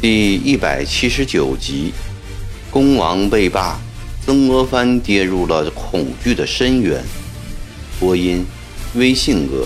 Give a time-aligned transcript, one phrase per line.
[0.00, 1.92] 第一百七十九集，
[2.72, 3.78] 恭王被罢，
[4.26, 7.00] 曾国藩跌入了恐惧的深渊。
[8.00, 8.44] 播音：
[8.96, 9.64] 微信哥。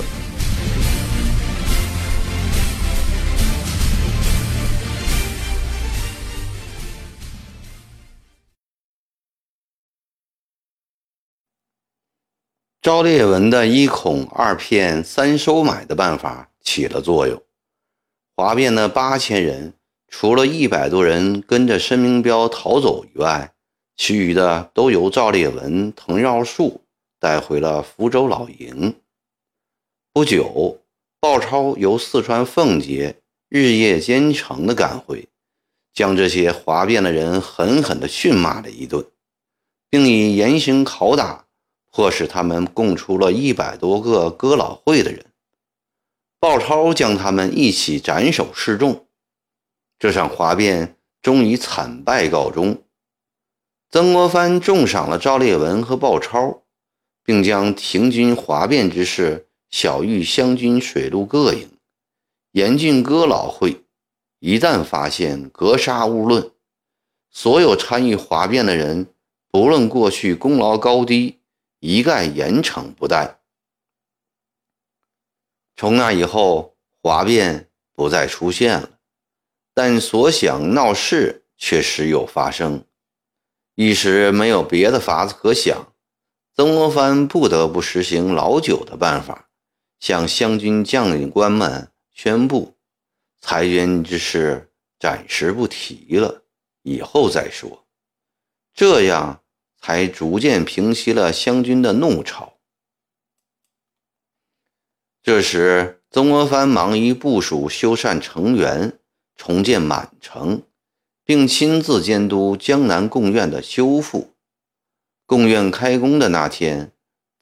[12.87, 17.43] 赵烈文的一恐二骗三收买的办法起了作用，
[18.37, 19.75] 哗变的八千人。
[20.07, 23.53] 除了一百多人跟着申明彪逃走以外，
[23.97, 26.83] 其余的都由赵烈文、滕耀树
[27.19, 28.95] 带回了福州老营。
[30.13, 30.79] 不久，
[31.19, 33.17] 鲍超由四川奉节
[33.49, 35.27] 日夜兼程的赶回，
[35.93, 39.05] 将这些哗变的人狠狠地训骂了一顿，
[39.91, 41.46] 并以严刑拷打，
[41.97, 45.25] 迫使他们供出了一百多个哥老会的人。
[46.39, 49.07] 鲍超将他们一起斩首示众。
[49.99, 52.83] 这场哗变终以惨败告终。
[53.89, 56.65] 曾国藩重赏了赵烈文和鲍超，
[57.25, 61.67] 并将停军哗变之事晓谕湘军水陆各营，
[62.53, 63.85] 严禁哥老会，
[64.41, 66.51] 一旦发现，格杀勿论。
[67.31, 69.07] 所有参与哗变的人，
[69.51, 71.36] 不论过去功劳高低，
[71.87, 73.39] 一概严惩不贷。
[75.77, 78.99] 从那以后，哗变不再出现了。
[79.73, 82.85] 但所想闹事却时有发生，
[83.77, 85.93] 一时没有别的法子可想，
[86.57, 89.49] 曾国藩不得不实行老九的办法，
[90.01, 92.75] 向湘军将领官们宣布，
[93.41, 96.43] 裁员之事暂时不提了，
[96.83, 97.87] 以后再说。
[98.75, 99.45] 这样
[99.87, 102.55] 才逐渐平息了湘军的怒潮。
[105.23, 108.99] 这时，曾国藩忙于部署修缮城垣。
[109.37, 110.63] 重建满城，
[111.23, 114.33] 并亲自监督江南贡院的修复。
[115.25, 116.91] 贡院开工的那天，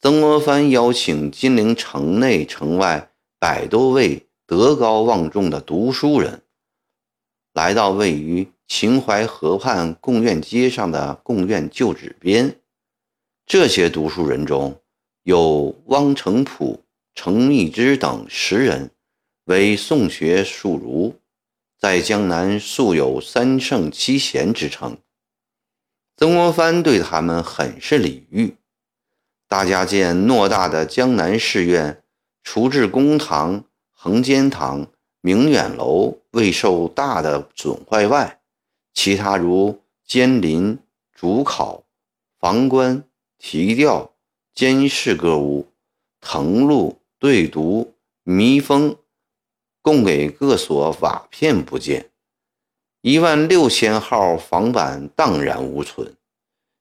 [0.00, 6.42] 曾国藩邀请金陵城内城外百多位德高望重的读书人，
[7.54, 12.60] 来到位于秦淮河畔贡院街上的贡院旧址边。
[13.46, 14.80] 这些读书人中
[15.22, 16.82] 有汪承普、
[17.14, 18.90] 程密之等十人，
[19.44, 21.20] 为宋学属儒。
[21.78, 24.96] 在江南素有三圣七贤之称，
[26.16, 28.56] 曾国藩对他们很是礼遇。
[29.46, 32.02] 大家见偌大的江南士院，
[32.42, 34.86] 除至公堂、横间堂、
[35.20, 38.40] 明远楼未受大的损坏外，
[38.94, 40.78] 其他如监临、
[41.12, 41.84] 主考、
[42.38, 43.04] 房官、
[43.36, 44.14] 提调、
[44.54, 45.68] 监视各屋、
[46.22, 48.96] 誊录、对读、弥封。
[49.82, 52.10] 供给各所瓦片不见，
[53.02, 56.16] 一万六千号房板荡然无存。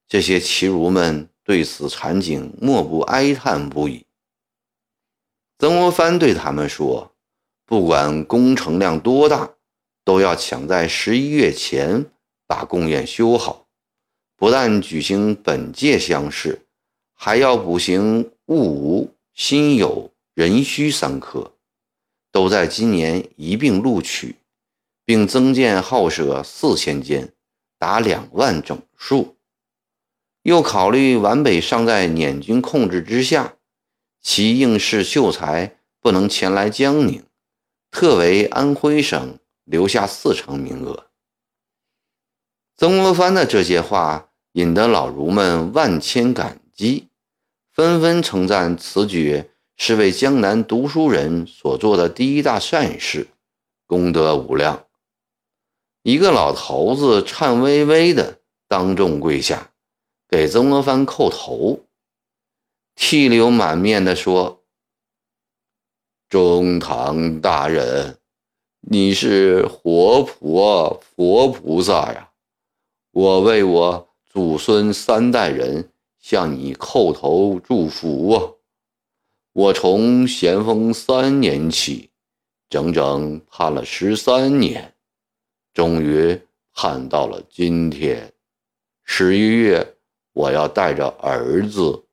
[0.08, 4.06] 这些奇儒们对此惨景莫不哀叹不已。
[5.60, 7.14] 曾国藩对他们说
[7.68, 9.54] ：“不管工程量多大，
[10.04, 12.06] 都要抢在十一月前
[12.48, 13.68] 把贡院修好。
[14.36, 16.62] 不但举行本届乡试，
[17.14, 21.52] 还要补行戊午、辛酉、壬戌三科。”
[22.34, 24.38] 都在今年一并录取，
[25.06, 27.32] 并增建号舍四千间，
[27.78, 29.36] 达两万整数。
[30.42, 33.54] 又考虑皖北尚在捻军控制之下，
[34.20, 37.24] 其应试秀才不能前来江宁，
[37.92, 41.08] 特为安徽省留下四成名额。
[42.76, 47.10] 曾国藩的这些话引得老儒们万千感激，
[47.72, 49.50] 纷纷称赞此举。
[49.76, 53.28] 是为江南读书人所做的第一大善事，
[53.88, 54.86] 功德无量。
[56.04, 59.72] 一个老头子颤巍巍的当众跪下，
[60.30, 61.88] 给曾国藩叩头，
[62.96, 64.64] 涕流满面的说
[66.30, 68.20] ：“中堂大人，
[68.86, 72.30] 你是活菩佛菩萨呀！
[73.12, 75.90] 我为我祖孙三代人
[76.20, 78.52] 向你叩头祝福啊！”
[79.54, 82.10] 我从咸丰三年起，
[82.70, 84.94] 整整盼了十三年，
[85.74, 86.38] 终于
[86.74, 88.34] 盼到了今天。
[89.06, 89.96] 十一月，
[90.34, 92.04] 我要带着儿子、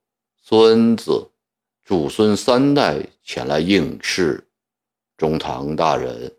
[0.40, 1.28] 孙子、
[1.84, 4.46] 祖孙三代前来应试。
[5.16, 6.32] 中堂大人，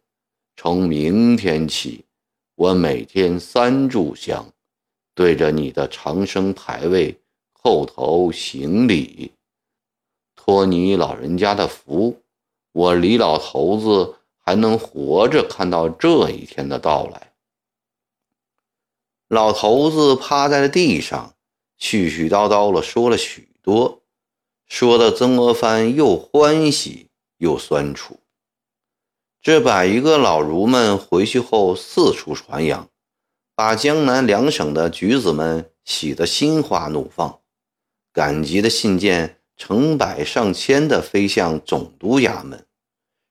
[0.64, 2.06] 从明天起，
[2.54, 4.46] 我每天三炷香，
[5.16, 7.20] 对着你的长生牌位
[7.52, 9.32] 叩头行礼，
[10.36, 12.22] 托你老人家的福，
[12.74, 17.34] 我李老头子还能活着看到这一天的到来。
[19.30, 21.34] 老头子趴在了地上，
[21.80, 24.04] 絮絮叨叨的说了许多，
[24.68, 27.08] 说的曾国藩又欢喜
[27.38, 28.20] 又酸楚。
[29.44, 32.88] 这百余个老儒们回去后四处传扬，
[33.56, 37.40] 把江南两省的举子们喜得心花怒放，
[38.14, 42.68] 赶集的信件成百上千的飞向总督衙门，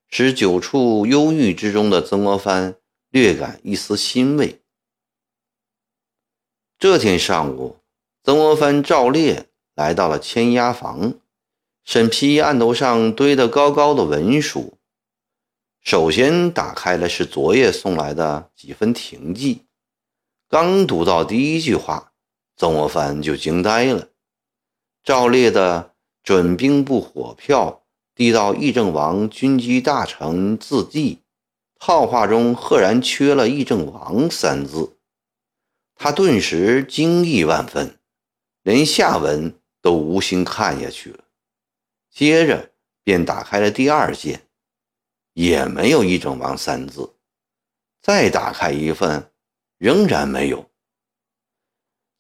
[0.09, 2.75] 使久处忧郁之中的曾国藩
[3.11, 4.61] 略感一丝欣慰。
[6.77, 7.77] 这天上午，
[8.25, 9.45] 曾国藩照例
[9.77, 11.15] 来到了签押房，
[11.85, 14.77] 审批案头上堆得高高的文书。
[15.81, 19.67] 首先打开的是昨夜送来的几分停记，
[20.49, 22.12] 刚读到第一句话，
[22.56, 24.09] 曾国藩就惊呆了。
[25.03, 27.82] 照列的准兵部火票
[28.15, 31.23] 递到议政王军机大臣自记，
[31.79, 34.99] 套话中赫然缺了“议政王”三字。
[35.94, 37.99] 他顿时惊异万分，
[38.62, 41.25] 连下文都无心看下去了。
[42.11, 42.73] 接着
[43.03, 44.43] 便打开了第二件，
[45.40, 47.14] 也没有“议政王”三字。
[48.02, 49.32] 再打开一份，
[49.78, 50.69] 仍然没有。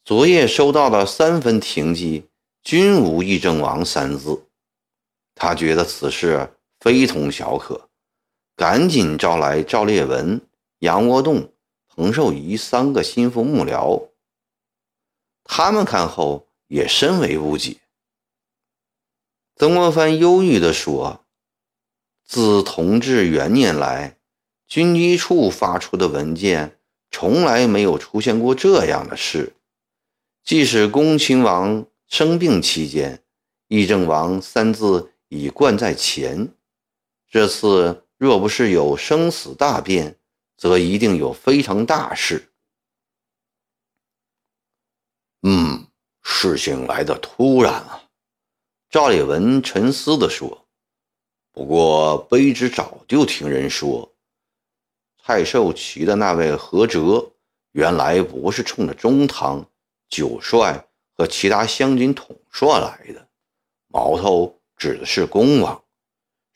[0.06, 2.24] 昨夜收到的三份停记，
[2.62, 4.46] 均无“议政王”三字。
[5.34, 7.90] 他觉得此事非同小可，
[8.56, 10.40] 赶紧招来赵烈文、
[10.78, 11.52] 杨国栋。
[11.88, 14.08] 彭寿仪三个心腹幕僚，
[15.44, 17.76] 他们看后也深为不解。
[19.56, 21.19] 曾国藩忧郁地说
[22.30, 24.16] ：“自同治元年来，
[24.68, 26.78] 军机处发出的文件
[27.10, 29.56] 从来没有出现过这样的事。
[30.44, 33.20] 即使恭亲王生病期间
[33.66, 36.54] ，‘议政王’三字已冠在前。
[37.28, 40.16] 这次若不是有生死大变，”
[40.56, 42.52] 则一定有非常大事。
[45.42, 45.84] 嗯，
[46.22, 48.04] 事情来得突然啊！
[48.88, 50.68] 赵烈文沉思地说。
[51.60, 54.10] 不过卑职早就听人说，
[55.22, 57.32] 蔡寿祺的那位何哲，
[57.72, 59.62] 原来不是冲着中堂、
[60.08, 63.28] 九帅和其他湘军统帅来的，
[63.88, 65.84] 矛头指的是恭王，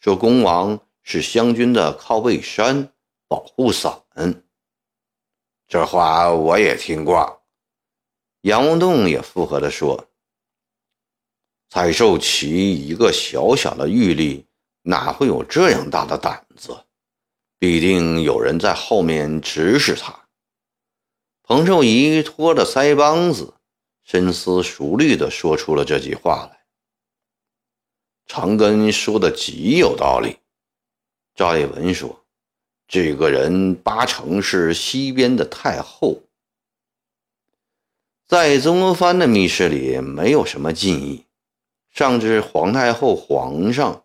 [0.01, 2.91] 说恭王是湘军的靠背山。
[3.29, 3.93] 保护伞，
[5.69, 7.43] 这话我也听过。
[8.41, 10.09] 杨文栋也附和地说
[11.69, 14.45] ：“蔡寿祺一个小小的狱吏，
[14.85, 16.85] 哪会有这样大的胆子？
[17.59, 20.27] 必定有人在后面指使他。”
[21.43, 23.53] 彭寿仪托着腮帮子，
[24.03, 26.61] 深思熟虑地说出了这句话来。
[28.27, 30.39] 长庚说的极有道理。
[31.35, 32.21] 赵立文说。
[32.87, 36.23] 这个人八成是西边的太后，
[38.27, 41.25] 在曾国藩的密室里没有什么禁议，
[41.91, 44.04] 上至皇太后、皇上，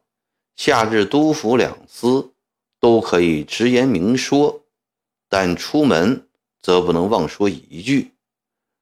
[0.59, 2.33] 下至督府两司，
[2.81, 4.65] 都可以直言明说，
[5.29, 6.27] 但出门
[6.61, 8.11] 则不能妄说一句。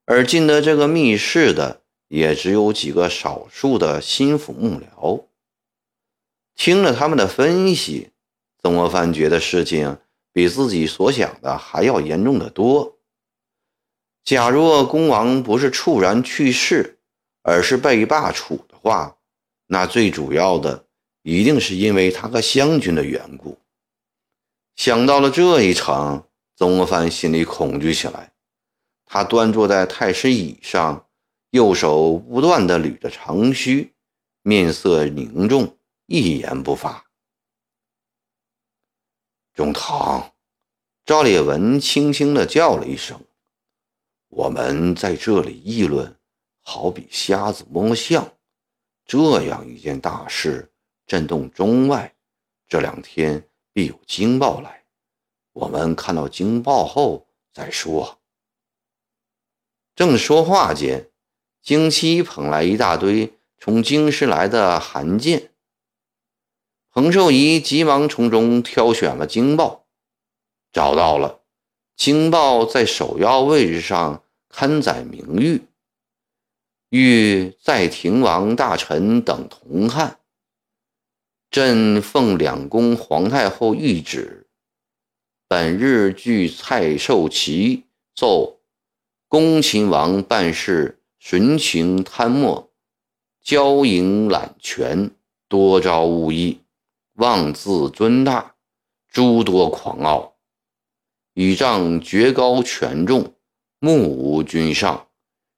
[0.05, 5.25] 而进得这个密室的，也只有几个少数的心腹幕僚。
[6.55, 8.09] 听了他们的分析。
[8.63, 9.99] 曾国藩觉得事情
[10.33, 12.97] 比自己所想的还要严重的多。
[14.23, 16.97] 假若恭王不是猝然去世，
[17.43, 19.17] 而是被罢黜的话，
[19.67, 20.86] 那最主要的
[21.29, 23.59] 一定是因为他和湘军的缘故。
[24.77, 28.31] 想到了这一层，曾国藩心里恐惧起来。
[29.03, 31.05] 他端坐在太师椅上，
[31.49, 33.93] 右手不断地捋着长须，
[34.41, 37.05] 面色凝重，一言不发。
[39.53, 40.31] 中堂，
[41.05, 43.19] 赵烈文轻轻地叫了一声
[44.31, 46.17] ：“我们在这里议论，
[46.61, 48.33] 好比瞎子摸象。
[49.05, 50.71] 这样一件大事，
[51.07, 52.13] 震动中外，
[52.67, 54.83] 这两天必有惊报来。
[55.53, 58.19] 我们看到惊报后再说。”
[59.95, 61.09] 正说话间，
[61.63, 65.51] 京七捧来一大堆从京师来的函件。
[66.91, 69.87] 彭寿仪急忙从中挑选了京报，
[70.71, 71.41] 找到了。
[71.95, 75.61] 京报在首要位置上刊载名谕，
[76.91, 80.19] 谕在廷王大臣等同看。
[81.49, 84.47] 朕奉两宫皇太后谕旨，
[85.47, 88.59] 本日据蔡寿祺奏，
[89.29, 92.69] 恭亲王办事徇情贪墨，
[93.43, 95.09] 骄淫揽权，
[95.47, 96.59] 多招误意，
[97.13, 98.55] 妄自尊大，
[99.09, 100.35] 诸多狂傲，
[101.33, 103.33] 倚仗爵高权重，
[103.79, 105.07] 目无君上，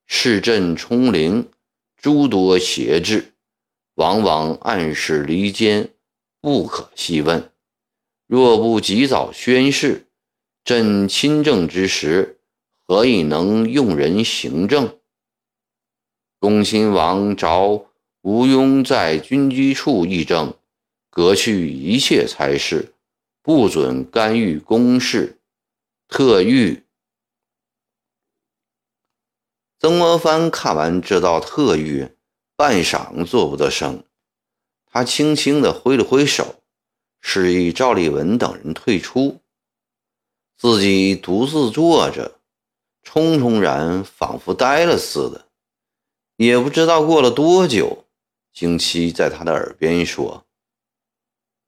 [0.06, 1.50] 视朕冲灵，
[1.98, 3.34] 诸多邪志，
[4.00, 5.90] 往往暗示离间，
[6.40, 7.52] 不可细问。
[8.28, 10.08] 若不及早宣誓，
[10.64, 12.40] 朕亲政之时，
[12.88, 14.98] 何以能用人行政？
[16.40, 17.90] 恭亲王着
[18.22, 20.54] 吴庸在军机处议政，
[21.10, 22.94] 革去一切差事，
[23.42, 25.42] 不准干预公事。
[26.08, 26.84] 特谕。
[29.78, 32.14] 曾国藩看完这道特谕，
[32.60, 34.04] 半晌做不得声，
[34.86, 36.62] 他轻轻地挥了挥手，
[37.22, 39.40] 示意赵立文等人退出，
[40.58, 42.42] 自己独自坐着，
[43.02, 45.48] 匆匆然，仿佛呆了似的。
[46.36, 48.04] 也不知道过了多久，
[48.52, 50.46] 京七在他的耳边说：“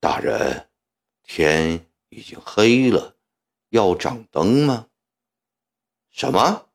[0.01, 0.67] 大人，
[1.23, 3.15] 天已经黑了，
[3.69, 4.87] 要掌灯吗
[6.11, 6.65] ？”“什么？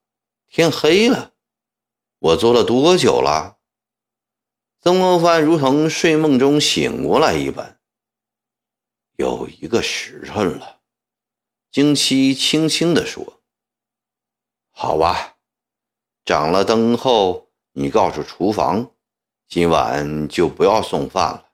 [0.49, 1.35] 天黑了？
[2.18, 3.52] 我坐了多久了？”
[4.87, 7.81] 曾国藩如同睡梦中醒过来一般。
[9.19, 10.78] “有一个时辰了。”
[11.73, 13.43] 京七轻轻地说。
[14.71, 15.38] “好吧，
[16.25, 18.93] 掌了灯后。”你告诉厨房，
[19.49, 21.49] 今晚就不要送饭了，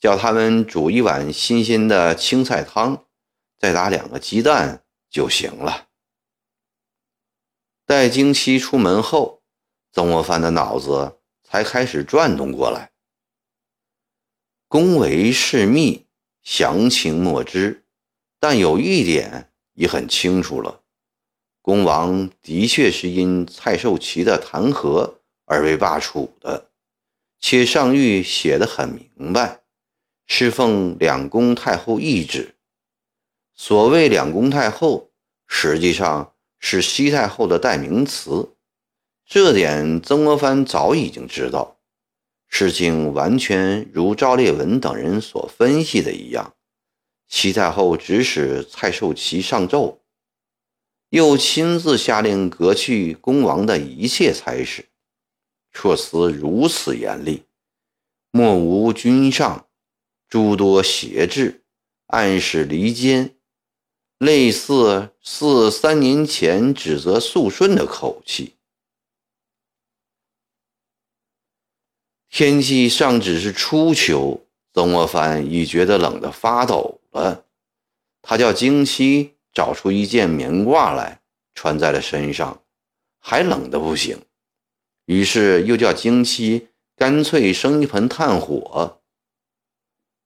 [0.00, 3.06] 叫他们煮一碗新鲜的青菜汤，
[3.56, 5.86] 再打两个鸡蛋就行了。
[7.86, 9.44] 待经期出门后，
[9.92, 11.15] 曾国藩的脑子
[11.56, 12.90] 才开始转动过来。
[14.68, 16.06] 宫闱事密，
[16.42, 17.84] 详情莫知，
[18.38, 20.82] 但有一点已很清楚了：
[21.62, 25.16] 恭王的确是因蔡寿祺的弹劾。
[25.48, 26.70] 而被罢黜的，
[27.38, 29.60] 且上谕写得很明白，
[30.26, 32.56] 是奉两宫太后懿旨。
[33.54, 35.12] 所谓两宫太后，
[35.46, 38.55] 实际上是西太后的代名词。
[39.28, 41.78] 这点曾国藩早已经知道。
[42.48, 46.54] 事情完全如赵烈文等人所分析的一样，
[47.28, 50.00] 齐太后指使蔡寿祺上奏，
[51.10, 54.86] 又亲自下令革去恭王的一切差事。
[55.72, 57.42] 措辞如此严厉，
[58.30, 59.66] 莫无君上，
[60.28, 61.64] 诸多邪制，
[62.06, 63.34] 暗示离间，
[64.18, 68.55] 类似似三年前指责肃顺的口气。
[72.38, 74.42] 天气尚只是初秋，
[74.74, 77.46] 曾国藩已觉得冷得发抖了。
[78.20, 81.22] 他叫京七找出一件棉褂来，
[81.54, 82.62] 穿在了身上，
[83.18, 84.20] 还冷得不行。
[85.06, 89.00] 于是又叫京七干脆生一盆炭火。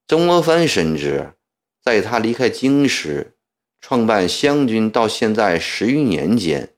[0.08, 1.34] 曾国藩深知，
[1.80, 3.36] 在他离开京师，
[3.80, 6.74] 创办湘军到现在十余年间，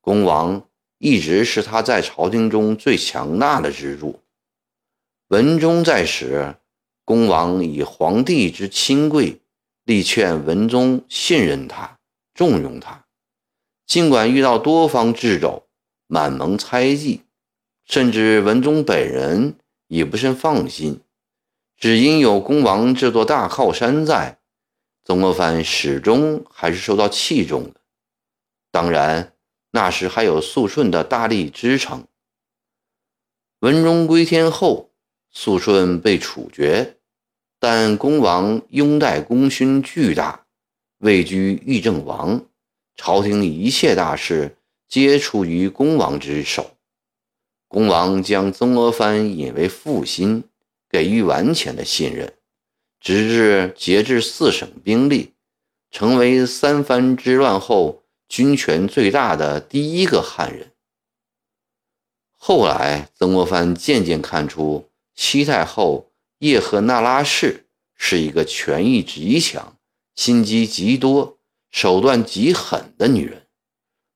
[0.00, 4.18] 恭王一直是他在朝廷中最强大的支柱。
[5.32, 6.56] 文忠在时，
[7.06, 9.40] 恭王以皇帝之亲贵，
[9.82, 11.98] 力劝文忠信任他、
[12.34, 13.06] 重用他。
[13.86, 15.66] 尽管遇到多方掣肘、
[16.06, 17.22] 满蒙猜忌。
[17.86, 19.56] 甚至文忠本人
[19.88, 21.00] 也不甚放心，
[21.78, 24.38] 只因有恭王这座大靠山在，
[25.02, 27.80] 曾国藩始终还是受到器重的。
[28.70, 29.32] 当然，
[29.70, 32.06] 那时还有肃顺的大力支撑。
[33.60, 34.91] 文忠归天后，
[35.32, 36.98] 肃顺被处决，
[37.58, 40.44] 但恭王拥戴功勋巨大，
[40.98, 42.44] 位居议政王，
[42.96, 46.76] 朝廷一切大事皆出于恭王之手。
[47.66, 50.44] 恭王将曾国藩引为腹心，
[50.90, 52.34] 给予完全的信任，
[53.00, 55.32] 直至节制四省兵力，
[55.90, 60.72] 成为三藩之乱后军权最大的第一个汉人。
[62.36, 64.90] 后来，曾国藩渐渐看出
[65.24, 66.10] 西太后
[66.40, 69.78] 叶赫那拉氏是一个权力极强、
[70.16, 71.38] 心机极多、
[71.70, 73.46] 手段极狠的女人，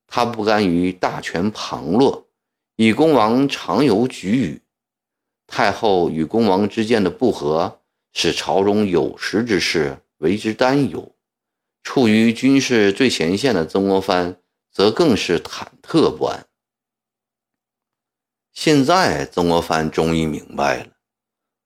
[0.09, 2.27] 她不甘于大权旁落。
[2.75, 4.63] 以恭王常有举语，
[5.47, 7.81] 太后与恭王之间的不和，
[8.13, 11.15] 使朝中有识之士为之担忧。
[11.85, 14.41] 处于军事最前线的曾国藩，
[14.73, 16.49] 则更是忐忑不安。
[18.53, 20.96] 现在，曾国藩终于明白了，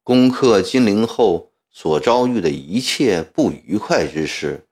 [0.02, 4.66] 攻克金陵后所遭遇的一切不愉快之事，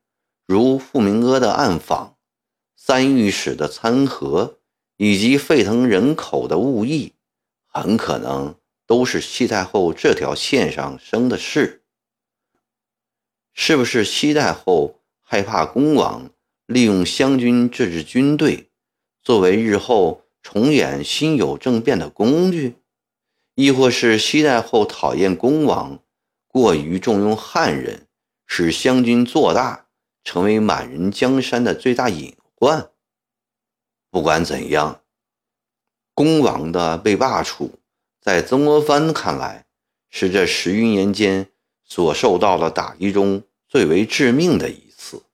[0.46, 2.16] 如傅明阿的暗访，
[2.76, 4.56] 三御史的参合。
[5.00, 7.12] 以及沸腾人口的误议，
[7.68, 11.84] 很可能都是西太后这条线上生的事。
[13.54, 16.28] 是不是西太后害怕恭王
[16.66, 18.70] 利用湘军这支军队，
[19.22, 22.74] 作为日后重演辛酉政变的工具？
[23.60, 25.98] 亦或是西太后讨厌恭王，
[26.46, 28.06] 过于重用汉人，
[28.46, 29.88] 使湘军做大，
[30.22, 32.92] 成为满人江山的最大隐患？
[34.10, 35.02] 不管怎样，
[36.14, 37.70] 恭王的被罢黜，
[38.20, 39.66] 在曾国藩看来，
[40.08, 41.50] 是这十余年间
[41.84, 45.24] 所受到的打击中最为致命的一次。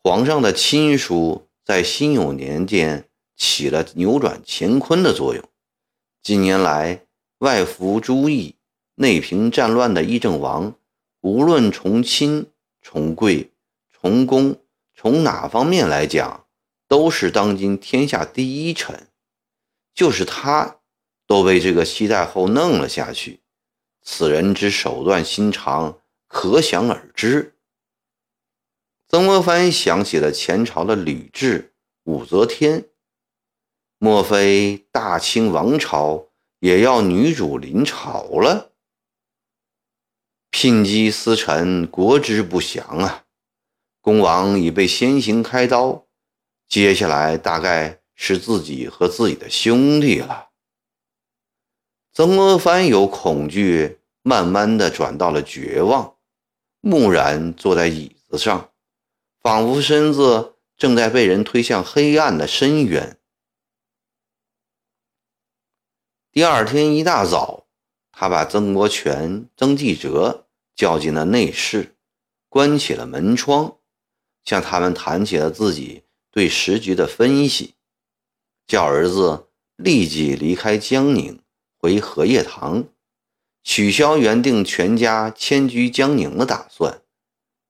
[0.00, 5.42] 皇上的亲疏在辛酉年间起了扭转乾坤的作用。
[6.26, 7.06] 近年来，
[7.38, 8.56] 外服诸役、
[8.96, 10.74] 内平战乱的议政王，
[11.20, 12.50] 无论从亲、
[12.82, 13.52] 从贵、
[13.92, 14.60] 从公，
[14.92, 16.48] 从哪方面来讲，
[16.88, 19.06] 都是当今天下第一臣。
[19.94, 20.80] 就是他，
[21.28, 23.38] 都被这个西太后弄了下去。
[24.02, 27.54] 此人之手段心肠，可想而知。
[29.06, 31.70] 曾国藩想起了前朝的吕雉、
[32.02, 32.88] 武则天。
[33.98, 36.26] 莫非大清王朝
[36.58, 38.72] 也要女主临朝了？
[40.50, 43.24] 聘姬司臣，国之不祥啊！
[44.00, 46.06] 恭王已被先行开刀，
[46.68, 50.48] 接下来大概是自己和自己的兄弟了。
[52.12, 56.16] 曾国藩由恐惧慢慢的转到了绝望，
[56.80, 58.70] 木然坐在椅子上，
[59.40, 63.18] 仿佛身子正在被人推向黑暗的深渊。
[66.36, 67.66] 第二天一大早，
[68.12, 71.96] 他把曾国荃、曾纪泽叫进了内室，
[72.50, 73.78] 关起了门窗，
[74.44, 77.72] 向他们谈起了自己对时局的分析，
[78.66, 81.40] 叫儿子立即离开江宁，
[81.78, 82.84] 回荷叶塘，
[83.64, 87.00] 取消原定全家迁居江宁的打算，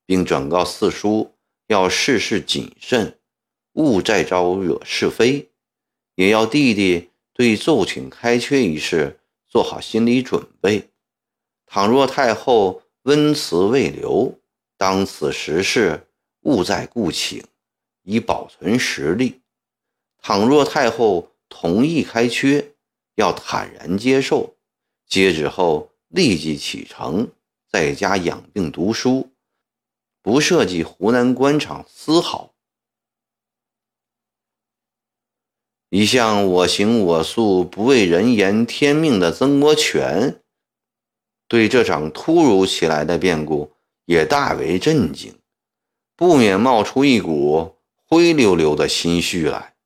[0.05, 1.35] 并转告四叔
[1.67, 3.17] 要事事谨慎，
[3.75, 5.51] 勿再招惹是非，
[6.15, 7.11] 也要弟弟。
[7.37, 10.89] 对奏请开缺一事做好心理准备。
[11.67, 14.39] 倘若太后温慈未留，
[14.75, 16.07] 当此时事
[16.41, 17.43] 勿再顾请，
[18.01, 19.41] 以保存实力。
[20.17, 22.73] 倘若太后同意开缺，
[23.13, 24.55] 要坦然接受。
[25.07, 27.29] 接旨后立即启程，
[27.69, 29.29] 在家养病读书，
[30.23, 32.55] 不涉及湖南官场丝毫。
[35.89, 40.41] 一向我行我素、不畏人言天命的曾国荃，
[41.47, 43.71] 对这场突如其来的变故
[44.05, 45.33] 也大为震惊，
[46.17, 49.76] 不免冒出一股灰溜溜的心绪来。